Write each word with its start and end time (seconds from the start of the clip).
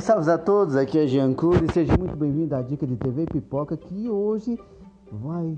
Salve, 0.00 0.28
a 0.28 0.36
todos, 0.36 0.74
aqui 0.74 0.98
é 0.98 1.06
Jean 1.06 1.32
Cury, 1.34 1.72
seja 1.72 1.96
muito 1.96 2.16
bem-vindo 2.16 2.52
à 2.56 2.60
Dica 2.60 2.84
de 2.84 2.96
TV 2.96 3.26
Pipoca 3.26 3.76
que 3.76 4.10
hoje 4.10 4.58
vai 5.10 5.56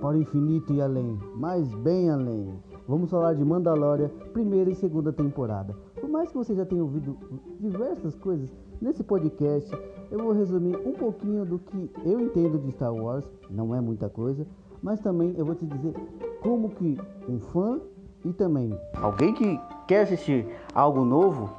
para 0.00 0.16
o 0.16 0.20
infinito 0.20 0.72
e 0.72 0.80
além, 0.80 1.18
mas 1.34 1.68
bem 1.74 2.08
além. 2.08 2.54
Vamos 2.86 3.10
falar 3.10 3.34
de 3.34 3.44
Mandalorian, 3.44 4.10
primeira 4.32 4.70
e 4.70 4.76
segunda 4.76 5.12
temporada. 5.12 5.74
Por 6.00 6.08
mais 6.08 6.30
que 6.30 6.36
você 6.36 6.54
já 6.54 6.64
tenha 6.64 6.82
ouvido 6.82 7.16
diversas 7.58 8.14
coisas 8.14 8.48
nesse 8.80 9.02
podcast, 9.02 9.68
eu 10.08 10.18
vou 10.20 10.32
resumir 10.32 10.76
um 10.86 10.92
pouquinho 10.92 11.44
do 11.44 11.58
que 11.58 11.90
eu 12.04 12.20
entendo 12.20 12.60
de 12.60 12.70
Star 12.70 12.94
Wars, 12.94 13.24
não 13.50 13.74
é 13.74 13.80
muita 13.80 14.08
coisa, 14.08 14.46
mas 14.80 15.00
também 15.00 15.34
eu 15.36 15.44
vou 15.44 15.56
te 15.56 15.66
dizer 15.66 15.94
como 16.40 16.70
que 16.70 16.96
um 17.28 17.40
fã 17.40 17.80
e 18.24 18.32
também 18.32 18.72
alguém 18.94 19.34
que 19.34 19.60
quer 19.88 20.02
assistir 20.02 20.46
algo 20.72 21.04
novo 21.04 21.50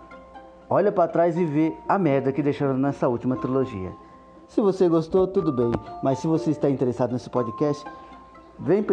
olha 0.70 0.92
para 0.92 1.08
trás 1.08 1.38
e 1.38 1.44
vê 1.44 1.74
a 1.88 1.98
merda 1.98 2.32
que 2.32 2.44
deixaram 2.44 2.78
nessa 2.78 3.08
última 3.08 3.36
trilogia. 3.36 3.92
Se 4.48 4.62
você 4.62 4.88
gostou, 4.88 5.28
tudo 5.28 5.52
bem, 5.52 5.72
mas 6.04 6.20
se 6.20 6.28
você 6.28 6.52
está 6.52 6.70
interessado 6.70 7.12
nesse 7.12 7.30
podcast, 7.30 7.86
vem, 8.58 8.86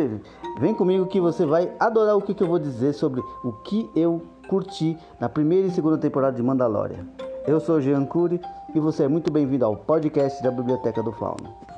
vem 0.58 0.74
comigo 0.74 1.06
que 1.06 1.20
você 1.20 1.44
vai 1.44 1.72
adorar 1.78 2.16
o 2.16 2.22
que 2.22 2.40
eu 2.42 2.46
vou 2.46 2.58
dizer 2.58 2.92
sobre 2.92 3.20
o 3.42 3.52
que 3.52 3.90
eu 3.94 4.22
curti 4.48 4.96
na 5.20 5.28
primeira 5.28 5.66
e 5.66 5.70
segunda 5.70 5.98
temporada 5.98 6.36
de 6.36 6.42
Mandalorian. 6.42 7.06
Eu 7.46 7.60
sou 7.60 7.80
Jean 7.80 8.04
Cury 8.04 8.40
e 8.74 8.80
você 8.80 9.04
é 9.04 9.08
muito 9.08 9.30
bem-vindo 9.30 9.64
ao 9.64 9.76
podcast 9.76 10.42
da 10.42 10.50
Biblioteca 10.50 11.02
do 11.02 11.12
Fauno. 11.12 11.75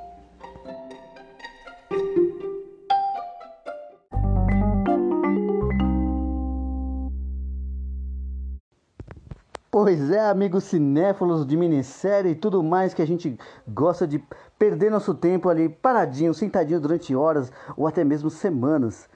Pois 9.88 10.10
é, 10.10 10.20
amigos 10.20 10.64
cinéfilos 10.64 11.46
de 11.46 11.56
minissérie 11.56 12.32
e 12.32 12.34
tudo 12.34 12.62
mais 12.62 12.92
que 12.92 13.00
a 13.00 13.06
gente 13.06 13.38
gosta 13.66 14.06
de 14.06 14.22
perder 14.58 14.90
nosso 14.90 15.14
tempo 15.14 15.48
ali 15.48 15.66
paradinho, 15.66 16.34
sentadinho 16.34 16.78
durante 16.78 17.16
horas 17.16 17.50
ou 17.74 17.86
até 17.86 18.04
mesmo 18.04 18.28
semanas. 18.28 19.08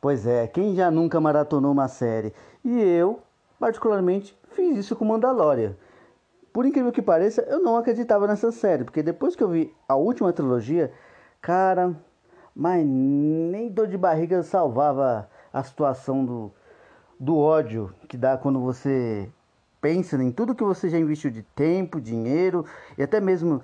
Pois 0.00 0.26
é, 0.26 0.46
quem 0.46 0.74
já 0.74 0.90
nunca 0.90 1.20
maratonou 1.20 1.72
uma 1.72 1.88
série? 1.88 2.32
E 2.64 2.80
eu, 2.80 3.20
particularmente, 3.60 4.34
fiz 4.52 4.78
isso 4.78 4.96
com 4.96 5.04
Mandalorian. 5.04 5.76
Por 6.54 6.64
incrível 6.64 6.90
que 6.90 7.02
pareça, 7.02 7.42
eu 7.42 7.60
não 7.60 7.76
acreditava 7.76 8.26
nessa 8.26 8.50
série, 8.50 8.84
porque 8.84 9.02
depois 9.02 9.36
que 9.36 9.44
eu 9.44 9.50
vi 9.50 9.74
a 9.86 9.94
última 9.94 10.32
trilogia, 10.32 10.90
cara, 11.38 11.94
mas 12.56 12.82
nem 12.82 13.68
dor 13.68 13.86
de 13.86 13.98
barriga 13.98 14.42
salvava 14.42 15.28
a 15.52 15.62
situação 15.62 16.24
do, 16.24 16.50
do 17.20 17.36
ódio 17.36 17.92
que 18.08 18.16
dá 18.16 18.38
quando 18.38 18.58
você 18.58 19.30
pensa 19.80 20.16
em 20.22 20.30
tudo 20.30 20.54
que 20.54 20.64
você 20.64 20.88
já 20.88 20.98
investiu 20.98 21.30
de 21.30 21.42
tempo, 21.42 22.00
dinheiro 22.00 22.64
e 22.96 23.02
até 23.02 23.20
mesmo 23.20 23.62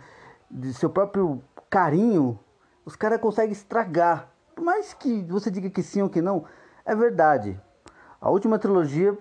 de 0.51 0.73
seu 0.73 0.89
próprio 0.89 1.43
carinho, 1.69 2.39
os 2.85 2.97
caras 2.97 3.21
conseguem 3.21 3.53
estragar. 3.53 4.29
Por 4.55 4.65
mais 4.65 4.95
que 4.95 5.23
você 5.25 5.51
diga 5.51 5.69
que 5.69 5.83
sim 5.83 6.03
ou 6.03 6.09
que 6.09 6.23
não, 6.23 6.45
é 6.85 6.95
verdade. 6.95 7.61
A 8.21 8.31
última 8.31 8.59
trilogia 8.59 9.17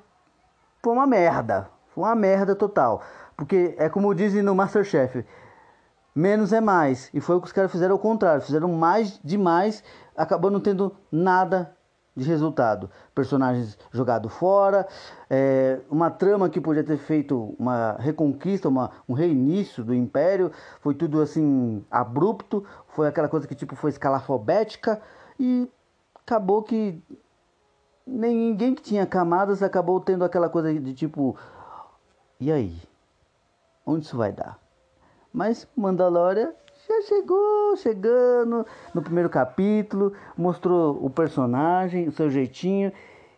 foi 0.81 0.93
uma 0.93 1.07
merda. 1.07 1.69
Foi 1.93 2.03
uma 2.03 2.15
merda 2.15 2.55
total. 2.55 3.01
Porque 3.35 3.75
é 3.77 3.89
como 3.89 4.13
dizem 4.13 4.41
no 4.41 4.53
Masterchef: 4.53 5.25
menos 6.13 6.53
é 6.53 6.61
mais. 6.61 7.09
E 7.13 7.19
foi 7.19 7.35
o 7.35 7.41
que 7.41 7.47
os 7.47 7.53
caras 7.53 7.71
fizeram 7.71 7.93
ao 7.93 7.99
contrário. 7.99 8.41
Fizeram 8.41 8.71
mais 8.71 9.19
demais, 9.23 9.83
acabando 10.15 10.53
não 10.53 10.59
tendo 10.61 10.95
nada 11.11 11.75
de 12.15 12.27
resultado. 12.27 12.89
Personagens 13.13 13.77
jogados 13.91 14.31
fora, 14.33 14.87
é, 15.29 15.79
uma 15.89 16.11
trama 16.11 16.49
que 16.49 16.61
podia 16.61 16.83
ter 16.83 16.97
feito 16.97 17.55
uma 17.57 17.93
reconquista, 17.93 18.69
uma, 18.69 18.91
um 19.07 19.13
reinício 19.13 19.83
do 19.83 19.93
Império, 19.93 20.51
foi 20.79 20.93
tudo 20.93 21.21
assim 21.21 21.83
abrupto, 21.89 22.63
foi 22.87 23.07
aquela 23.07 23.27
coisa 23.27 23.47
que 23.47 23.55
tipo 23.55 23.75
foi 23.75 23.89
escalafobética 23.89 25.01
e 25.39 25.67
acabou 26.15 26.61
que 26.61 27.01
ninguém 28.05 28.75
que 28.75 28.81
tinha 28.81 29.05
camadas 29.05 29.63
acabou 29.63 29.99
tendo 29.99 30.23
aquela 30.23 30.49
coisa 30.49 30.73
de 30.73 30.93
tipo 30.93 31.35
e 32.39 32.51
aí? 32.51 32.75
Onde 33.85 34.05
isso 34.05 34.17
vai 34.17 34.31
dar? 34.31 34.59
Mas 35.31 35.67
Mandalorian 35.75 36.53
já 36.87 37.01
chegou 37.03 37.75
chegando 37.77 38.65
no 38.93 39.01
primeiro 39.01 39.29
capítulo, 39.29 40.13
mostrou 40.37 40.97
o 41.03 41.09
personagem, 41.09 42.07
o 42.07 42.11
seu 42.11 42.29
jeitinho 42.29 42.91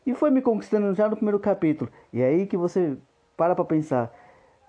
e 0.05 0.13
foi 0.13 0.29
me 0.29 0.41
conquistando 0.41 0.93
já 0.93 1.09
no 1.09 1.15
primeiro 1.15 1.39
capítulo. 1.39 1.89
E 2.11 2.21
é 2.21 2.27
aí 2.27 2.45
que 2.45 2.57
você 2.57 2.97
para 3.37 3.55
para 3.55 3.65
pensar, 3.65 4.13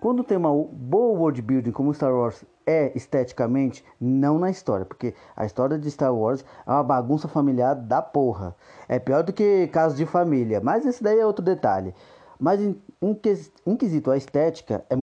quando 0.01 0.25
tem 0.25 0.37
uma 0.37 0.51
boa 0.51 1.19
world 1.19 1.41
building 1.41 1.71
como 1.71 1.95
Star 1.95 2.13
Wars 2.13 2.45
é 2.67 2.93
esteticamente, 2.97 3.85
não 4.01 4.39
na 4.39 4.51
história, 4.51 4.85
porque 4.85 5.15
a 5.37 5.47
história 5.47 5.79
de 5.79 5.91
Star 5.91 6.15
Wars 6.15 6.45
é 6.67 6.71
uma 6.71 6.83
bagunça 6.83 7.29
familiar 7.29 7.75
da 7.75 8.03
porra. 8.03 8.57
É 8.89 8.99
pior 8.99 9.23
do 9.23 9.33
que 9.33 9.69
casos 9.69 9.97
de 9.97 10.05
família, 10.05 10.61
mas 10.61 10.85
esse 10.85 11.03
daí 11.03 11.19
é 11.19 11.27
outro 11.27 11.45
detalhe. 11.45 11.95
Mas 12.39 12.61
em, 12.61 12.81
em, 13.01 13.19
em 13.67 13.77
quesito 13.77 14.11
a 14.11 14.17
estética 14.17 14.85
é 14.91 14.97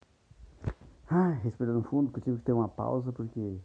Ai, 1.15 1.39
respirando 1.43 1.83
fundo, 1.83 2.11
que 2.11 2.17
eu 2.17 2.23
tive 2.23 2.37
que 2.39 2.43
ter 2.43 2.53
uma 2.53 2.67
pausa 2.67 3.11
porque. 3.11 3.59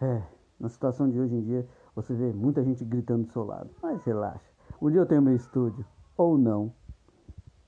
É, 0.00 0.22
na 0.60 0.68
situação 0.68 1.10
de 1.10 1.18
hoje 1.18 1.34
em 1.34 1.42
dia, 1.42 1.68
você 1.96 2.14
vê 2.14 2.32
muita 2.32 2.62
gente 2.62 2.84
gritando 2.84 3.26
do 3.26 3.32
seu 3.32 3.44
lado. 3.44 3.70
Mas 3.82 4.04
relaxa. 4.04 4.48
Um 4.80 4.88
dia 4.88 5.00
eu 5.00 5.06
tenho 5.06 5.20
meu 5.20 5.34
estúdio. 5.34 5.84
Ou 6.16 6.38
não. 6.38 6.72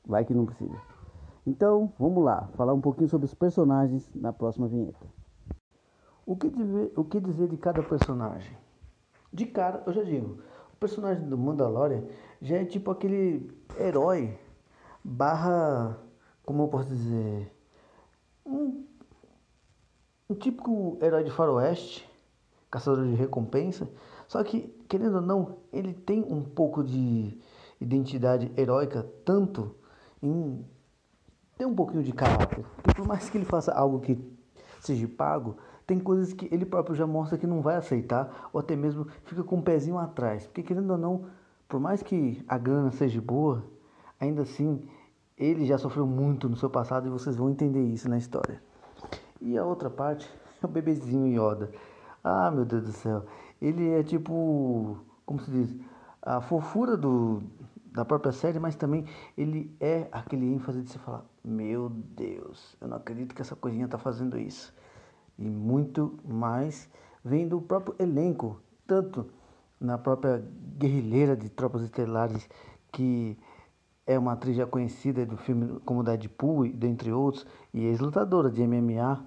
Vai 0.07 0.25
que 0.25 0.33
não 0.33 0.47
precisa. 0.47 0.81
Então, 1.45 1.93
vamos 1.99 2.23
lá. 2.23 2.49
Falar 2.55 2.75
um 2.75 2.81
pouquinho 2.81 3.09
sobre 3.09 3.25
os 3.25 3.35
personagens 3.35 4.09
na 4.15 4.33
próxima 4.33 4.69
vinheta. 4.69 5.05
O 6.25 6.37
que, 6.37 6.49
dizer, 6.49 6.93
o 6.97 7.03
que 7.03 7.19
dizer 7.19 7.49
de 7.49 7.57
cada 7.57 7.83
personagem? 7.83 8.57
De 9.33 9.47
cara, 9.47 9.83
eu 9.85 9.93
já 9.93 10.05
digo. 10.05 10.39
O 10.73 10.77
personagem 10.77 11.29
do 11.29 11.37
Mandalorian 11.37 12.05
já 12.41 12.59
é 12.59 12.65
tipo 12.65 12.93
aquele 12.93 13.51
herói 13.81 14.39
barra. 15.03 15.99
Como 16.45 16.63
eu 16.63 16.69
posso 16.69 16.89
dizer? 16.89 17.56
Um, 18.47 18.84
um 20.31 20.34
típico 20.34 20.99
herói 21.03 21.25
de 21.25 21.31
faroeste, 21.31 22.09
caçador 22.71 23.07
de 23.07 23.15
recompensa, 23.15 23.89
só 24.29 24.43
que, 24.43 24.75
querendo 24.89 25.17
ou 25.17 25.21
não, 25.23 25.57
ele 25.73 25.93
tem 25.93 26.23
um 26.23 26.43
pouco 26.43 26.83
de 26.83 27.39
identidade 27.81 28.51
heróica, 28.56 29.06
tanto 29.25 29.75
em 30.23 30.65
ter 31.56 31.67
um 31.67 31.75
pouquinho 31.75 32.03
de 32.03 32.12
caráter. 32.12 32.65
E 32.89 32.95
por 32.95 33.06
mais 33.06 33.29
que 33.29 33.39
ele 33.39 33.45
faça 33.45 33.73
algo 33.73 34.01
que 34.01 34.19
seja 34.81 35.06
pago, 35.09 35.56
tem 35.87 35.99
coisas 36.01 36.33
que 36.33 36.53
ele 36.53 36.67
próprio 36.67 36.97
já 36.97 37.06
mostra 37.06 37.39
que 37.39 37.47
não 37.47 37.62
vai 37.62 37.77
aceitar, 37.77 38.51
ou 38.53 38.61
até 38.61 38.75
mesmo 38.75 39.06
fica 39.25 39.45
com 39.45 39.56
um 39.56 39.62
pezinho 39.62 39.99
atrás. 39.99 40.47
Porque 40.47 40.62
querendo 40.62 40.91
ou 40.91 40.99
não, 40.99 41.27
por 41.69 41.79
mais 41.79 42.03
que 42.03 42.45
a 42.49 42.59
grana 42.59 42.91
seja 42.91 43.21
boa, 43.21 43.65
ainda 44.19 44.43
assim 44.43 44.89
ele 45.37 45.67
já 45.67 45.77
sofreu 45.77 46.07
muito 46.07 46.49
no 46.49 46.57
seu 46.57 46.71
passado 46.71 47.07
e 47.07 47.11
vocês 47.11 47.37
vão 47.37 47.51
entender 47.51 47.83
isso 47.83 48.09
na 48.09 48.17
história. 48.17 48.63
E 49.41 49.57
a 49.59 49.65
outra 49.65 49.91
parte 49.91 50.29
é 50.63 50.67
o 50.67 50.69
bebezinho 50.69 51.27
Yoda. 51.27 51.71
Ah, 52.25 52.51
meu 52.51 52.65
Deus 52.65 52.85
do 52.85 52.93
céu. 52.93 53.25
Ele 53.61 53.91
é 53.91 54.03
tipo, 54.03 54.99
como 55.25 55.41
se 55.41 55.51
diz, 55.51 55.77
a 56.23 56.41
fofura 56.41 56.97
do, 56.97 57.43
da 57.93 58.05
própria 58.05 58.33
série, 58.33 58.59
mas 58.59 58.77
também 58.77 59.05
ele 59.37 59.75
é 59.81 60.09
aquele 60.11 60.47
ênfase 60.47 60.83
de 60.83 60.91
se 60.91 60.99
falar: 60.99 61.25
Meu 61.45 61.89
Deus, 61.89 62.77
eu 62.81 62.89
não 62.89 62.97
acredito 62.97 63.35
que 63.35 63.43
essa 63.43 63.55
coisinha 63.55 63.89
tá 63.89 63.99
fazendo 63.99 64.39
isso. 64.39 64.75
E 65.39 65.49
muito 65.49 66.19
mais 66.25 66.91
vem 67.25 67.47
do 67.47 67.61
próprio 67.61 67.95
elenco, 67.99 68.61
tanto 68.87 69.27
na 69.79 69.99
própria 69.99 70.43
guerrilheira 70.79 71.37
de 71.37 71.49
Tropas 71.49 71.83
Estelares 71.83 72.49
que 72.91 73.39
é 74.06 74.19
uma 74.19 74.33
atriz 74.33 74.56
já 74.56 74.67
conhecida 74.67 75.26
do 75.26 75.37
filme 75.37 75.81
como 75.81 76.03
Deadpool, 76.03 76.69
dentre 76.69 77.12
outros, 77.12 77.44
e 77.75 77.85
ex-lutadora 77.85 78.49
de 78.49 78.64
MMA, 78.64 79.26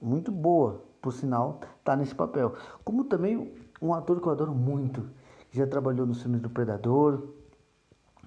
muito 0.00 0.32
boa, 0.32 0.82
por 1.02 1.12
sinal, 1.12 1.60
está 1.78 1.94
nesse 1.94 2.14
papel. 2.14 2.54
Como 2.82 3.04
também 3.04 3.52
um 3.82 3.92
ator 3.92 4.20
que 4.20 4.26
eu 4.26 4.32
adoro 4.32 4.54
muito, 4.54 5.10
que 5.50 5.58
já 5.58 5.66
trabalhou 5.66 6.06
nos 6.06 6.22
filmes 6.22 6.40
do 6.40 6.48
Predador, 6.48 7.28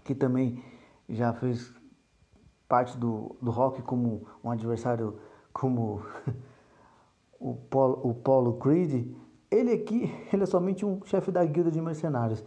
que 0.04 0.14
também 0.14 0.64
já 1.10 1.34
fez 1.34 1.74
parte 2.68 2.98
do, 2.98 3.36
do 3.42 3.52
rock 3.52 3.82
como 3.82 4.28
um 4.44 4.52
adversário 4.52 5.20
como 5.52 6.04
o 7.40 7.56
Paulo, 7.56 8.02
o 8.04 8.14
Paulo 8.14 8.54
Creed. 8.60 9.14
Ele 9.50 9.72
aqui, 9.72 10.14
ele 10.32 10.44
é 10.44 10.46
somente 10.46 10.86
um 10.86 11.02
chefe 11.06 11.32
da 11.32 11.44
guilda 11.44 11.72
de 11.72 11.82
mercenários. 11.82 12.44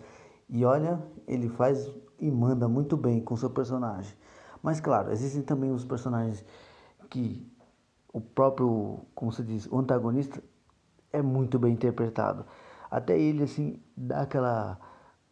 E 0.49 0.65
olha, 0.65 1.03
ele 1.27 1.49
faz 1.49 1.91
e 2.25 2.31
manda 2.31 2.67
muito 2.67 2.97
bem 2.97 3.21
com 3.21 3.37
seu 3.37 3.51
personagem. 3.51 4.17
Mas 4.63 4.81
claro, 4.81 5.13
existem 5.13 5.43
também 5.43 5.71
os 5.71 5.85
personagens 5.85 6.43
que 7.11 7.47
o 8.11 8.19
próprio, 8.19 9.01
como 9.15 9.31
se 9.31 9.43
diz, 9.43 9.67
o 9.71 9.79
antagonista 9.79 10.43
é 11.13 11.21
muito 11.21 11.59
bem 11.59 11.75
interpretado. 11.75 12.47
Até 12.91 13.19
ele 13.21 13.43
assim 13.43 13.79
dá 13.95 14.23
aquela 14.23 14.81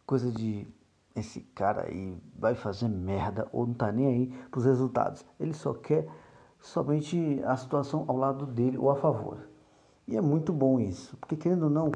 coisa 0.05 0.31
de 0.31 0.67
esse 1.15 1.41
cara 1.55 1.87
aí 1.87 2.15
vai 2.37 2.53
fazer 2.53 2.87
merda 2.87 3.49
ou 3.51 3.65
não 3.65 3.73
tá 3.73 3.91
nem 3.91 4.05
aí 4.05 4.27
pros 4.51 4.65
resultados. 4.65 5.25
Ele 5.39 5.53
só 5.53 5.73
quer 5.73 6.07
somente 6.59 7.41
a 7.43 7.57
situação 7.57 8.05
ao 8.07 8.17
lado 8.17 8.45
dele 8.45 8.77
ou 8.77 8.91
a 8.91 8.95
favor. 8.95 9.49
E 10.07 10.15
é 10.15 10.21
muito 10.21 10.53
bom 10.53 10.79
isso, 10.79 11.17
porque 11.17 11.35
querendo 11.35 11.63
ou 11.63 11.69
não, 11.71 11.91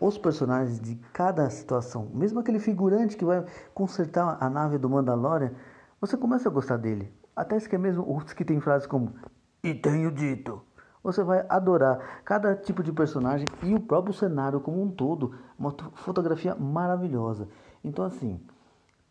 os 0.00 0.18
personagens 0.18 0.80
de 0.80 0.96
cada 1.12 1.48
situação, 1.50 2.10
mesmo 2.12 2.40
aquele 2.40 2.58
figurante 2.58 3.16
que 3.16 3.24
vai 3.24 3.44
consertar 3.74 4.36
a 4.40 4.50
nave 4.50 4.78
do 4.78 4.88
Mandalorian, 4.88 5.52
você 6.00 6.16
começa 6.16 6.48
a 6.48 6.52
gostar 6.52 6.76
dele. 6.76 7.12
Até 7.34 7.58
que 7.60 7.74
é 7.74 7.78
mesmo 7.78 8.04
os 8.16 8.32
que 8.32 8.44
tem 8.44 8.60
frases 8.60 8.86
como 8.86 9.14
e 9.62 9.74
tenho 9.74 10.10
dito. 10.10 10.62
Você 11.02 11.22
vai 11.22 11.44
adorar 11.48 12.22
cada 12.24 12.54
tipo 12.54 12.82
de 12.82 12.92
personagem 12.92 13.46
e 13.62 13.74
o 13.74 13.80
próprio 13.80 14.12
cenário 14.12 14.60
como 14.60 14.82
um 14.82 14.90
todo, 14.90 15.34
uma 15.58 15.74
fotografia 15.94 16.54
maravilhosa. 16.54 17.48
Então 17.84 18.04
assim, 18.04 18.40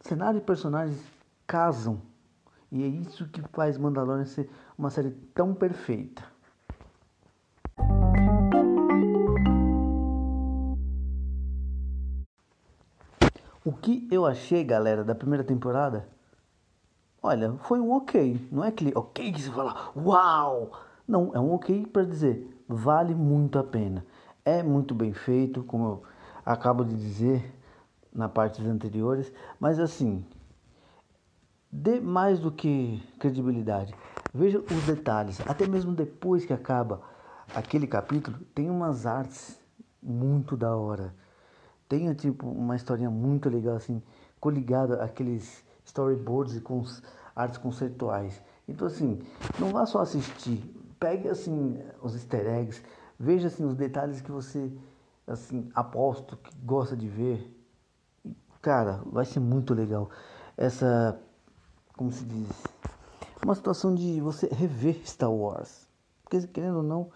cenário 0.01 0.39
e 0.39 0.41
personagens 0.41 1.01
casam 1.47 2.01
e 2.71 2.83
é 2.83 2.87
isso 2.87 3.27
que 3.29 3.41
faz 3.53 3.77
Mandalorian 3.77 4.25
ser 4.25 4.49
uma 4.77 4.89
série 4.89 5.11
tão 5.33 5.53
perfeita. 5.53 6.23
O 13.65 13.71
que 13.71 14.07
eu 14.12 14.27
achei, 14.27 14.63
galera, 14.63 15.03
da 15.03 15.15
primeira 15.15 15.44
temporada? 15.44 16.07
Olha, 17.19 17.53
foi 17.63 17.79
um 17.79 17.94
ok. 17.94 18.47
Não 18.51 18.63
é 18.63 18.67
aquele 18.67 18.91
ok 18.94 19.31
que 19.31 19.41
você 19.41 19.50
fala, 19.50 19.91
uau! 19.97 20.71
Não, 21.07 21.31
é 21.33 21.39
um 21.39 21.51
ok 21.51 21.83
para 21.88 22.06
dizer, 22.06 22.63
vale 22.67 23.15
muito 23.15 23.57
a 23.57 23.63
pena. 23.63 24.06
É 24.45 24.62
muito 24.62 24.94
bem 24.94 25.13
feito, 25.13 25.63
como 25.63 25.83
eu 25.83 26.03
acabo 26.45 26.85
de 26.85 26.95
dizer 26.95 27.59
na 28.13 28.29
partes 28.29 28.63
anteriores, 28.63 29.33
mas 29.59 29.79
assim, 29.79 30.23
dê 31.71 32.00
mais 32.00 32.39
do 32.39 32.51
que 32.51 33.01
credibilidade. 33.18 33.95
Veja 34.31 34.59
os 34.59 34.85
detalhes, 34.85 35.41
até 35.41 35.65
mesmo 35.65 35.91
depois 35.91 36.45
que 36.45 36.53
acaba 36.53 37.01
aquele 37.56 37.88
capítulo, 37.88 38.38
tem 38.53 38.69
umas 38.69 39.07
artes 39.07 39.59
muito 40.03 40.56
da 40.56 40.75
hora. 40.75 41.25
Tem 41.87 42.13
tipo 42.13 42.47
uma 42.47 42.75
historinha 42.75 43.09
muito 43.09 43.49
legal 43.49 43.75
assim, 43.75 44.01
coligada 44.39 45.03
àqueles 45.03 45.63
storyboards 45.85 46.55
e 46.55 46.61
com 46.61 46.83
artes 47.35 47.57
conceituais. 47.57 48.41
Então 48.67 48.87
assim, 48.87 49.21
não 49.59 49.71
vá 49.71 49.85
só 49.85 49.99
assistir, 49.99 50.63
pegue 50.99 51.27
assim 51.27 51.79
os 52.01 52.15
easter 52.15 52.47
eggs, 52.47 52.81
veja 53.19 53.47
assim 53.47 53.65
os 53.65 53.75
detalhes 53.75 54.21
que 54.21 54.31
você 54.31 54.71
assim 55.27 55.69
aposto 55.73 56.37
que 56.37 56.51
gosta 56.63 56.95
de 56.95 57.07
ver. 57.07 57.51
Cara, 58.61 59.01
vai 59.05 59.25
ser 59.25 59.39
muito 59.39 59.73
legal 59.73 60.09
essa 60.57 61.19
como 61.95 62.11
se 62.11 62.25
diz, 62.25 62.49
uma 63.43 63.55
situação 63.55 63.95
de 63.95 64.19
você 64.19 64.47
rever 64.47 64.99
Star 65.07 65.31
Wars. 65.31 65.87
Porque, 66.23 66.45
querendo 66.47 66.77
ou 66.77 66.83
não, 66.83 67.09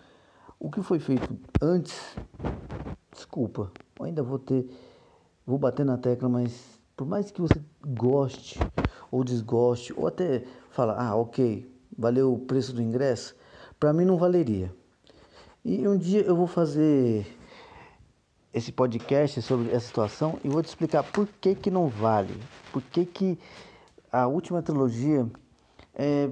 o 0.60 0.72
que 0.72 0.82
foi 0.82 1.00
feito 1.00 1.38
antes, 1.62 2.16
desculpa, 3.12 3.72
ainda 4.06 4.24
vou 4.24 4.40
ter, 4.40 4.70
vou 5.46 5.58
bater 5.58 5.86
na 5.86 5.98
tecla, 5.98 6.30
mas 6.30 6.80
por 6.96 7.08
mais 7.08 7.32
que 7.32 7.42
você 7.42 7.62
goste 7.86 8.60
ou 9.12 9.24
desgoste, 9.24 9.94
ou 9.96 10.08
até 10.08 10.44
fala, 10.72 10.96
ah, 10.98 11.16
ok, 11.16 11.70
valeu 11.98 12.34
o 12.34 12.40
preço 12.40 12.74
do 12.74 12.82
ingresso, 12.82 13.36
para 13.80 13.94
mim 13.94 14.06
não 14.06 14.18
valeria. 14.18 14.74
E 15.64 15.88
um 15.88 15.98
dia 15.98 16.22
eu 16.22 16.36
vou 16.36 16.48
fazer 16.48 17.26
esse 18.54 18.72
podcast 18.72 19.42
sobre 19.42 19.70
essa 19.70 19.88
situação 19.88 20.40
e 20.44 20.50
vou 20.50 20.62
te 20.62 20.68
explicar 20.68 21.04
por 21.04 21.28
que 21.40 21.54
que 21.56 21.70
não 21.70 21.88
vale, 21.88 22.36
por 22.72 22.82
que 22.82 23.06
que 23.06 23.40
a 24.12 24.28
última 24.28 24.62
trilogia 24.62 25.30
é, 25.94 26.30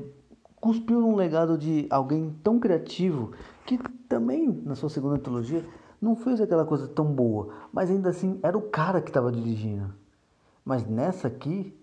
cuspiu 0.60 1.00
num 1.00 1.16
legado 1.16 1.58
de 1.58 1.86
alguém 1.90 2.36
tão 2.44 2.60
criativo 2.60 3.32
que 3.66 3.78
também 4.10 4.50
na 4.66 4.76
sua 4.76 4.90
segunda 4.90 5.18
trilogia 5.20 5.64
não 6.02 6.16
fez 6.16 6.40
aquela 6.40 6.66
coisa 6.66 6.88
tão 6.88 7.06
boa, 7.06 7.50
mas 7.72 7.90
ainda 7.90 8.10
assim 8.10 8.40
era 8.44 8.58
o 8.58 8.70
cara 8.70 9.02
que 9.02 9.10
estava 9.10 9.32
dirigindo. 9.32 9.94
Mas 10.64 10.86
nessa 10.86 11.28
aqui, 11.28 11.76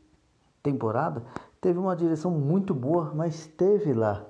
temporada, 0.63 1.23
teve 1.61 1.79
uma 1.79 1.97
direção 1.97 2.31
muito 2.31 2.75
boa, 2.75 3.13
mas 3.15 3.47
teve 3.47 3.93
lá, 3.93 4.25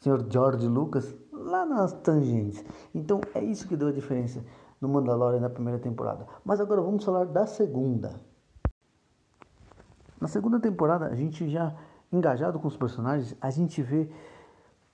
senhor 0.00 0.26
George 0.28 0.66
Lucas, 0.66 1.14
lá 1.32 1.64
nas 1.64 1.92
tangentes. 1.92 2.64
Então 2.94 3.20
é 3.34 3.42
isso 3.42 3.66
que 3.66 3.76
deu 3.76 3.88
a 3.88 3.92
diferença 3.92 4.44
no 4.80 4.88
Mandalorian 4.88 5.40
na 5.40 5.50
primeira 5.50 5.78
temporada. 5.78 6.26
Mas 6.44 6.60
agora 6.60 6.80
vamos 6.80 7.04
falar 7.04 7.24
da 7.26 7.46
segunda. 7.46 8.20
Na 10.20 10.28
segunda 10.28 10.60
temporada, 10.60 11.06
a 11.06 11.14
gente 11.14 11.48
já 11.48 11.74
engajado 12.12 12.58
com 12.58 12.68
os 12.68 12.76
personagens, 12.76 13.36
a 13.40 13.50
gente 13.50 13.80
vê 13.82 14.10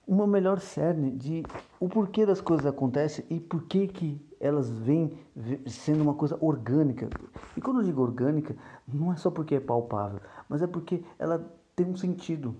uma 0.06 0.26
melhor 0.26 0.60
cerne 0.60 1.10
de 1.10 1.42
o 1.80 1.88
porquê 1.88 2.24
das 2.24 2.40
coisas 2.40 2.64
acontecem 2.64 3.24
e 3.28 3.40
por 3.40 3.64
que 3.64 3.88
que 3.88 4.24
elas 4.38 4.70
vêm 4.70 5.18
sendo 5.66 6.02
uma 6.02 6.14
coisa 6.14 6.36
orgânica. 6.40 7.08
E 7.56 7.60
quando 7.60 7.80
eu 7.80 7.84
digo 7.84 8.02
orgânica, 8.02 8.54
não 8.86 9.12
é 9.12 9.16
só 9.16 9.30
porque 9.30 9.56
é 9.56 9.60
palpável, 9.60 10.20
mas 10.48 10.62
é 10.62 10.66
porque 10.66 11.02
ela 11.18 11.44
tem 11.74 11.86
um 11.86 11.96
sentido. 11.96 12.54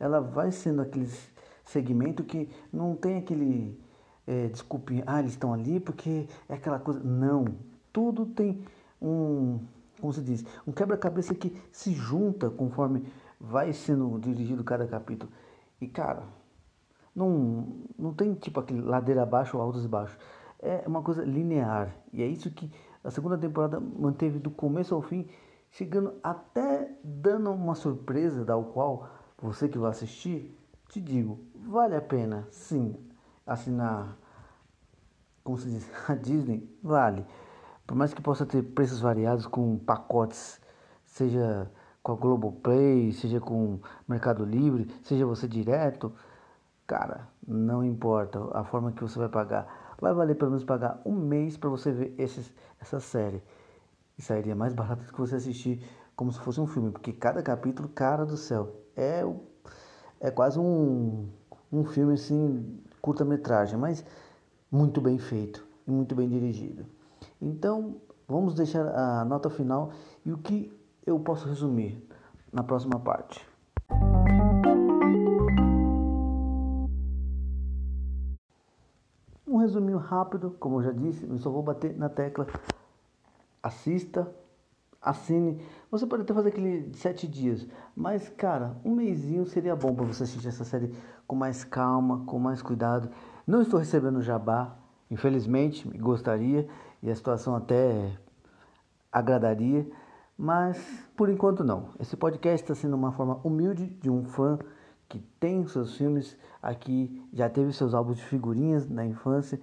Ela 0.00 0.20
vai 0.20 0.50
sendo 0.50 0.82
aquele 0.82 1.08
segmento 1.64 2.24
que 2.24 2.48
não 2.72 2.96
tem 2.96 3.18
aquele 3.18 3.78
é, 4.26 4.48
desculpinha, 4.48 5.04
ah, 5.06 5.20
eles 5.20 5.32
estão 5.32 5.52
ali 5.52 5.78
porque 5.78 6.26
é 6.48 6.54
aquela 6.54 6.78
coisa. 6.78 7.00
Não, 7.00 7.44
tudo 7.92 8.26
tem 8.26 8.64
um, 9.00 9.60
como 10.00 10.12
se 10.12 10.22
diz, 10.22 10.44
um 10.66 10.72
quebra-cabeça 10.72 11.34
que 11.34 11.56
se 11.70 11.92
junta 11.92 12.50
conforme 12.50 13.04
vai 13.38 13.72
sendo 13.72 14.18
dirigido 14.18 14.64
cada 14.64 14.86
capítulo. 14.86 15.30
E 15.80 15.86
cara, 15.86 16.24
não, 17.14 17.84
não 17.98 18.12
tem 18.12 18.34
tipo 18.34 18.60
aquele 18.60 18.80
ladeira 18.80 19.22
abaixo 19.22 19.58
altos 19.58 19.84
e 19.84 19.88
baixos. 19.88 20.18
É 20.58 20.84
uma 20.86 21.02
coisa 21.02 21.24
linear. 21.24 21.94
E 22.12 22.22
é 22.22 22.26
isso 22.26 22.50
que 22.50 22.70
a 23.02 23.10
segunda 23.10 23.36
temporada 23.36 23.78
manteve 23.78 24.38
do 24.38 24.50
começo 24.50 24.94
ao 24.94 25.02
fim, 25.02 25.28
chegando 25.70 26.14
até 26.22 26.90
dando 27.04 27.50
uma 27.52 27.74
surpresa, 27.74 28.44
da 28.44 28.56
qual 28.56 29.08
você 29.38 29.68
que 29.68 29.78
vai 29.78 29.90
assistir, 29.90 30.58
te 30.88 31.00
digo, 31.00 31.38
vale 31.54 31.94
a 31.94 32.00
pena 32.00 32.46
sim 32.50 32.96
assinar, 33.46 34.16
como 35.42 35.58
se 35.58 35.68
diz, 35.68 35.90
a 36.08 36.14
Disney, 36.14 36.68
vale. 36.82 37.26
Por 37.86 37.94
mais 37.94 38.14
que 38.14 38.22
possa 38.22 38.46
ter 38.46 38.62
preços 38.62 39.00
variados 39.00 39.46
com 39.46 39.76
pacotes, 39.78 40.58
seja 41.04 41.70
com 42.02 42.12
a 42.12 42.16
Globoplay, 42.16 43.12
seja 43.12 43.40
com 43.40 43.80
Mercado 44.08 44.44
Livre, 44.44 44.90
seja 45.02 45.26
você 45.26 45.46
direto, 45.46 46.12
cara, 46.86 47.28
não 47.46 47.84
importa 47.84 48.38
a 48.52 48.64
forma 48.64 48.92
que 48.92 49.02
você 49.02 49.18
vai 49.18 49.28
pagar. 49.28 49.94
Vai 50.00 50.12
valer 50.12 50.34
pelo 50.36 50.50
menos 50.50 50.64
pagar 50.64 51.00
um 51.04 51.14
mês 51.14 51.56
para 51.56 51.70
você 51.70 51.92
ver 51.92 52.14
esses, 52.18 52.52
essa 52.80 53.00
série. 53.00 53.42
E 54.18 54.22
sairia 54.22 54.54
mais 54.54 54.72
barato 54.72 55.04
do 55.04 55.12
que 55.12 55.18
você 55.18 55.36
assistir 55.36 55.82
como 56.14 56.32
se 56.32 56.38
fosse 56.40 56.60
um 56.60 56.66
filme, 56.66 56.90
porque 56.90 57.12
cada 57.12 57.42
capítulo, 57.42 57.88
cara 57.88 58.24
do 58.24 58.36
céu, 58.36 58.72
é, 58.96 59.24
é 60.20 60.30
quase 60.30 60.58
um, 60.58 61.28
um 61.72 61.84
filme 61.84 62.14
assim, 62.14 62.80
curta-metragem, 63.00 63.76
mas 63.76 64.04
muito 64.70 65.00
bem 65.00 65.18
feito 65.18 65.66
e 65.86 65.90
muito 65.90 66.14
bem 66.14 66.28
dirigido. 66.28 66.86
Então, 67.40 67.96
vamos 68.28 68.54
deixar 68.54 68.86
a 68.86 69.24
nota 69.24 69.50
final 69.50 69.90
e 70.24 70.32
o 70.32 70.38
que 70.38 70.72
eu 71.04 71.18
posso 71.18 71.48
resumir 71.48 72.00
na 72.52 72.62
próxima 72.62 72.98
parte. 73.00 73.53
Resuminho 79.74 79.98
rápido, 79.98 80.54
como 80.58 80.78
eu 80.78 80.84
já 80.84 80.92
disse, 80.92 81.26
eu 81.28 81.36
só 81.38 81.50
vou 81.50 81.62
bater 81.62 81.96
na 81.96 82.08
tecla. 82.08 82.46
Assista, 83.62 84.30
assine. 85.02 85.60
Você 85.90 86.06
pode 86.06 86.22
até 86.22 86.32
fazer 86.32 86.50
aquele 86.50 86.94
sete 86.94 87.26
dias, 87.26 87.66
mas 87.94 88.28
cara, 88.28 88.76
um 88.84 88.94
mêsinho 88.94 89.44
seria 89.46 89.74
bom 89.74 89.94
para 89.94 90.04
você 90.04 90.22
assistir 90.22 90.48
essa 90.48 90.64
série 90.64 90.94
com 91.26 91.34
mais 91.34 91.64
calma, 91.64 92.24
com 92.24 92.38
mais 92.38 92.62
cuidado. 92.62 93.10
Não 93.46 93.60
estou 93.62 93.78
recebendo 93.78 94.22
jabá, 94.22 94.76
infelizmente, 95.10 95.86
gostaria 95.98 96.68
e 97.02 97.10
a 97.10 97.14
situação 97.14 97.56
até 97.56 98.16
agradaria, 99.12 99.86
mas 100.36 100.78
por 101.16 101.28
enquanto 101.28 101.64
não. 101.64 101.90
Esse 101.98 102.16
podcast 102.16 102.62
está 102.62 102.74
sendo 102.74 102.94
uma 102.94 103.12
forma 103.12 103.40
humilde 103.44 103.86
de 103.86 104.10
um 104.10 104.24
fã 104.24 104.58
que 105.14 105.26
tem 105.38 105.66
seus 105.66 105.96
filmes 105.96 106.36
aqui, 106.62 107.22
já 107.32 107.48
teve 107.48 107.72
seus 107.72 107.94
álbuns 107.94 108.16
de 108.16 108.24
figurinhas 108.24 108.88
na 108.88 109.04
infância, 109.04 109.60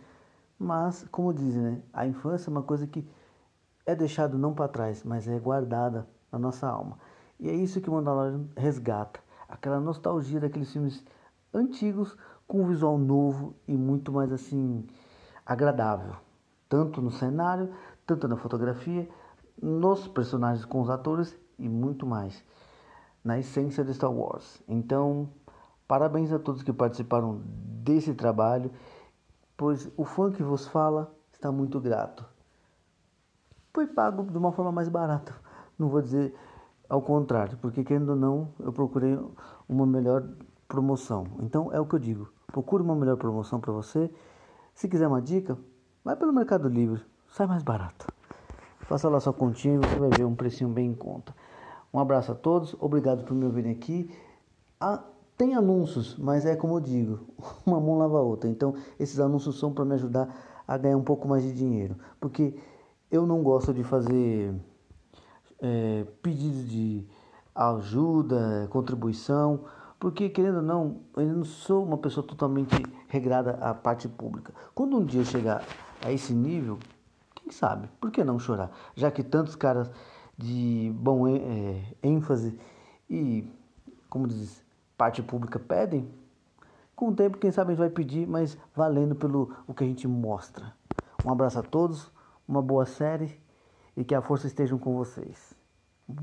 mas 0.58 1.06
como 1.12 1.34
dizem, 1.34 1.62
né, 1.62 1.82
a 1.92 2.08
infância 2.08 2.50
é 2.50 2.52
uma 2.52 2.64
coisa 2.64 2.88
que 2.88 3.08
é 3.86 3.96
deixado 3.96 4.38
não 4.38 4.54
para 4.54 4.68
trás, 4.68 5.04
mas 5.04 5.28
é 5.28 5.38
guardada 5.40 6.08
na 6.32 6.40
nossa 6.40 6.68
alma. 6.68 6.98
E 7.40 7.50
é 7.50 7.54
isso 7.54 7.82
que 7.82 7.90
o 7.90 7.94
Mandalorian 7.94 8.46
resgata, 8.56 9.20
aquela 9.50 9.80
nostalgia 9.80 10.40
daqueles 10.40 10.72
filmes 10.72 11.04
antigos 11.54 12.16
com 12.48 12.62
um 12.62 12.68
visual 12.68 12.98
novo 12.98 13.56
e 13.68 13.76
muito 13.76 14.12
mais 14.12 14.32
assim 14.32 14.86
agradável 15.46 16.16
tanto 16.72 17.02
no 17.02 17.12
cenário, 17.12 17.70
tanto 18.08 18.30
na 18.30 18.38
fotografia, 18.38 19.06
nos 19.62 20.08
personagens 20.08 20.64
com 20.64 20.80
os 20.80 20.90
atores 20.90 21.38
e 21.60 21.68
muito 21.68 22.06
mais, 22.06 22.42
na 23.22 23.38
essência 23.38 23.84
de 23.84 23.94
Star 23.94 24.10
Wars. 24.10 24.64
Então, 24.70 25.30
Parabéns 25.92 26.32
a 26.32 26.40
todos 26.40 26.64
que 26.64 26.72
participaram 26.72 27.42
desse 27.84 28.14
trabalho, 28.14 28.72
pois 29.58 29.92
o 29.98 30.06
fã 30.06 30.32
que 30.32 30.42
vos 30.42 30.66
fala 30.66 31.14
está 31.34 31.52
muito 31.52 31.82
grato. 31.82 32.24
Foi 33.74 33.86
pago 33.86 34.24
de 34.24 34.38
uma 34.38 34.54
forma 34.54 34.72
mais 34.72 34.88
barata, 34.88 35.36
não 35.78 35.90
vou 35.90 36.02
dizer 36.02 36.34
ao 36.88 37.02
contrário, 37.02 37.58
porque 37.58 37.84
querendo 37.84 38.12
ou 38.12 38.16
não, 38.16 38.54
eu 38.62 38.72
procurei 38.72 39.20
uma 39.68 39.86
melhor 39.86 40.24
promoção. 40.66 41.28
Então 41.42 41.74
é 41.74 41.80
o 41.82 41.86
que 41.86 41.96
eu 41.96 42.00
digo, 42.00 42.32
procure 42.48 42.82
uma 42.82 42.96
melhor 42.96 43.18
promoção 43.18 43.60
para 43.60 43.74
você. 43.74 44.10
Se 44.74 44.88
quiser 44.88 45.10
uma 45.10 45.22
dica, 45.22 45.58
vai 46.06 46.16
pelo 46.16 46.32
Mercado 46.32 46.70
Livre, 46.70 47.04
sai 47.28 47.48
mais 47.48 47.64
barato. 47.64 48.08
Faça 48.84 49.10
lá 49.10 49.20
sua 49.20 49.34
continha 49.34 49.76
e 49.76 49.80
você 49.80 50.00
vai 50.00 50.10
ver 50.10 50.24
um 50.24 50.36
precinho 50.36 50.70
bem 50.70 50.90
em 50.90 50.96
conta. 50.96 51.36
Um 51.94 52.00
abraço 52.00 52.32
a 52.32 52.36
todos, 52.36 52.78
obrigado 52.80 53.26
por 53.26 53.34
me 53.34 53.44
ouvirem 53.44 53.74
aqui. 53.74 54.10
Ah, 54.80 55.04
tem 55.42 55.56
anúncios, 55.56 56.16
mas 56.20 56.46
é 56.46 56.56
como 56.56 56.76
eu 56.76 56.80
digo, 56.80 57.20
uma 57.66 57.80
mão 57.80 57.98
lava 57.98 58.20
a 58.20 58.22
outra. 58.22 58.48
Então, 58.48 58.76
esses 59.00 59.20
anúncios 59.20 59.58
são 59.58 59.74
para 59.74 59.84
me 59.84 59.96
ajudar 59.96 60.64
a 60.68 60.78
ganhar 60.78 60.96
um 60.96 61.04
pouco 61.04 61.28
mais 61.28 61.42
de 61.42 61.52
dinheiro. 61.52 61.96
Porque 62.20 62.54
eu 63.10 63.26
não 63.26 63.42
gosto 63.42 63.74
de 63.74 63.84
fazer 63.84 64.54
é, 65.60 66.06
pedidos 66.22 66.70
de 66.70 67.08
ajuda, 67.56 68.68
contribuição, 68.70 69.62
porque 70.00 70.30
querendo 70.30 70.58
ou 70.58 70.62
não, 70.62 71.00
eu 71.18 71.26
não 71.26 71.44
sou 71.44 71.84
uma 71.84 71.98
pessoa 71.98 72.24
totalmente 72.24 72.76
regrada 73.08 73.54
à 73.62 73.74
parte 73.74 74.08
pública. 74.08 74.54
Quando 74.76 74.96
um 74.96 75.04
dia 75.04 75.22
eu 75.22 75.26
chegar 75.26 75.66
a 76.06 76.12
esse 76.12 76.34
nível, 76.34 76.78
quem 77.34 77.52
sabe? 77.52 77.90
Por 78.00 78.12
que 78.12 78.24
não 78.24 78.38
chorar? 78.38 78.70
Já 78.96 79.10
que 79.10 79.24
tantos 79.24 79.56
caras 79.56 79.90
de 80.38 80.94
bom 81.00 81.28
é, 81.28 81.82
ênfase 82.04 82.60
e, 83.10 83.44
como 84.08 84.28
diz, 84.28 84.62
parte 85.02 85.24
pública 85.24 85.58
pedem, 85.58 86.08
com 86.96 87.08
o 87.08 87.16
tempo, 87.16 87.40
quem 87.40 87.52
sabe 87.52 87.70
a 87.70 87.74
gente 87.74 87.80
vai 87.80 87.90
pedir, 87.90 88.28
mas 88.28 88.56
valendo 88.76 89.16
pelo 89.16 89.52
o 89.66 89.74
que 89.74 89.84
a 89.84 89.88
gente 89.88 90.08
mostra. 90.08 90.76
Um 91.26 91.32
abraço 91.32 91.58
a 91.58 91.64
todos, 91.64 92.12
uma 92.48 92.62
boa 92.62 92.86
série 92.86 93.42
e 93.98 94.04
que 94.04 94.14
a 94.14 94.22
força 94.22 94.46
esteja 94.46 94.78
com 94.78 94.96
vocês. 94.96 95.56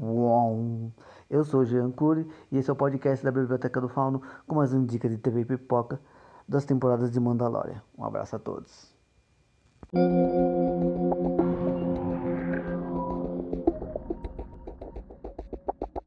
Uau. 0.00 0.92
Eu 1.28 1.42
sou 1.42 1.64
Jean 1.64 1.90
Cury 1.90 2.30
e 2.52 2.58
esse 2.58 2.70
é 2.70 2.72
o 2.72 2.76
podcast 2.76 3.24
da 3.24 3.32
Biblioteca 3.32 3.80
do 3.80 3.88
Fauno 3.88 4.22
com 4.46 4.54
mais 4.54 4.72
um 4.72 4.86
dica 4.86 5.08
de 5.08 5.18
TV 5.18 5.44
pipoca 5.44 6.00
das 6.46 6.64
temporadas 6.64 7.10
de 7.10 7.18
Mandalorian. 7.18 7.82
Um 7.98 8.04
abraço 8.04 8.36
a 8.36 8.38
todos. 8.38 8.94